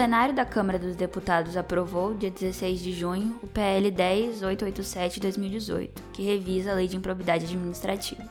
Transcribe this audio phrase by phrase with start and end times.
[0.00, 6.70] plenário da Câmara dos Deputados aprovou, dia 16 de junho, o PL 10.887-2018, que revisa
[6.70, 8.24] a Lei de Improbidade Administrativa.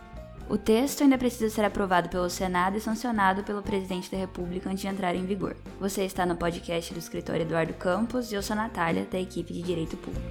[0.49, 4.81] O texto ainda precisa ser aprovado pelo Senado e sancionado pelo Presidente da República antes
[4.81, 5.55] de entrar em vigor.
[5.79, 9.61] Você está no podcast do escritório Eduardo Campos e eu sou Natália, da equipe de
[9.61, 10.25] Direito Público.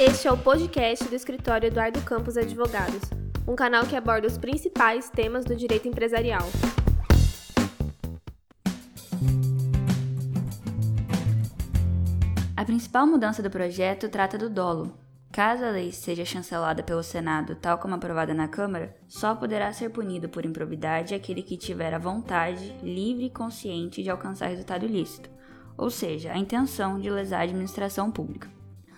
[0.00, 3.02] Este é o podcast do escritório Eduardo Campos Advogados,
[3.46, 6.48] um canal que aborda os principais temas do direito empresarial.
[12.62, 14.96] A principal mudança do projeto trata do dolo.
[15.32, 19.90] Caso a lei seja chancelada pelo Senado, tal como aprovada na Câmara, só poderá ser
[19.90, 25.28] punido por improbidade aquele que tiver a vontade, livre e consciente de alcançar resultado ilícito,
[25.76, 28.48] ou seja, a intenção de lesar a administração pública.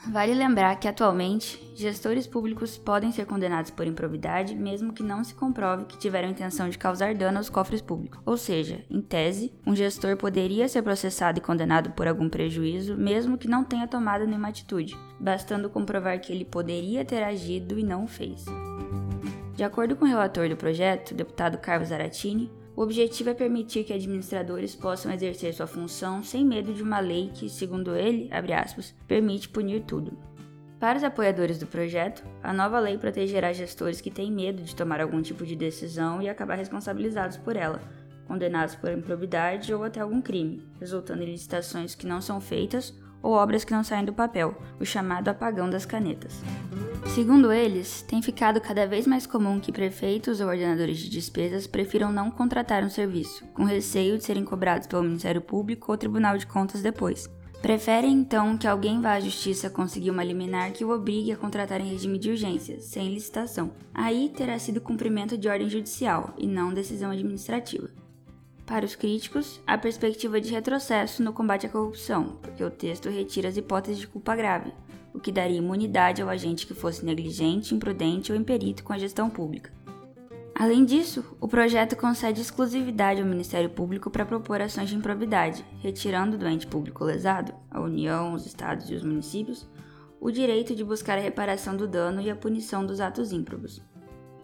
[0.06, 5.34] Vale lembrar que atualmente gestores públicos podem ser condenados por improbidade mesmo que não se
[5.34, 8.20] comprove que tiveram intenção de causar dano aos cofres públicos.
[8.24, 13.38] Ou seja, em tese, um gestor poderia ser processado e condenado por algum prejuízo mesmo
[13.38, 18.04] que não tenha tomado nenhuma atitude, bastando comprovar que ele poderia ter agido e não
[18.04, 18.44] o fez.
[19.56, 23.92] De acordo com o relator do projeto, deputado Carlos Zaratini, o objetivo é permitir que
[23.92, 29.48] administradores possam exercer sua função sem medo de uma lei que, segundo ele, aspas, permite
[29.48, 30.18] punir tudo.
[30.80, 35.00] Para os apoiadores do projeto, a nova lei protegerá gestores que têm medo de tomar
[35.00, 37.80] algum tipo de decisão e acabar responsabilizados por ela,
[38.26, 42.92] condenados por improbidade ou até algum crime, resultando em licitações que não são feitas
[43.24, 46.42] ou obras que não saem do papel, o chamado apagão das canetas.
[47.14, 52.12] Segundo eles, tem ficado cada vez mais comum que prefeitos ou ordenadores de despesas prefiram
[52.12, 56.46] não contratar um serviço, com receio de serem cobrados pelo Ministério Público ou Tribunal de
[56.46, 57.30] Contas depois.
[57.62, 61.80] Preferem então que alguém vá à justiça conseguir uma liminar que o obrigue a contratar
[61.80, 63.70] em regime de urgência, sem licitação.
[63.94, 67.88] Aí terá sido cumprimento de ordem judicial e não decisão administrativa.
[68.66, 73.48] Para os críticos, há perspectiva de retrocesso no combate à corrupção, porque o texto retira
[73.48, 74.72] as hipóteses de culpa grave,
[75.12, 79.28] o que daria imunidade ao agente que fosse negligente, imprudente ou imperito com a gestão
[79.28, 79.70] pública.
[80.54, 86.38] Além disso, o projeto concede exclusividade ao Ministério Público para propor ações de improbidade, retirando
[86.38, 89.68] do ente público lesado, a União, os estados e os municípios,
[90.20, 93.82] o direito de buscar a reparação do dano e a punição dos atos ímprobos.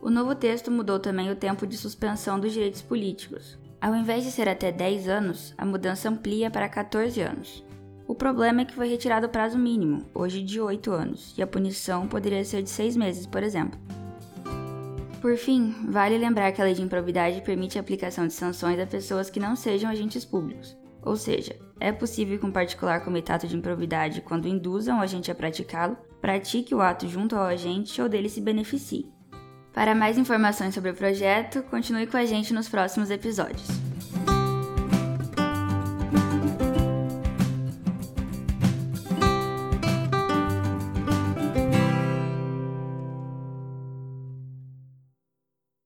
[0.03, 4.31] O novo texto mudou também o tempo de suspensão dos direitos políticos, ao invés de
[4.31, 7.65] ser até 10 anos, a mudança amplia para 14 anos.
[8.07, 11.47] O problema é que foi retirado o prazo mínimo, hoje de 8 anos, e a
[11.47, 13.81] punição poderia ser de 6 meses, por exemplo.
[15.21, 18.87] Por fim, vale lembrar que a lei de improbidade permite a aplicação de sanções a
[18.87, 20.77] pessoas que não sejam agentes públicos.
[21.03, 25.31] Ou seja, é possível que um particular cometa ato de improbidade quando induzam o agente
[25.31, 29.11] a praticá-lo, pratique o ato junto ao agente ou dele se beneficie.
[29.73, 33.90] Para mais informações sobre o projeto, continue com a gente nos próximos episódios.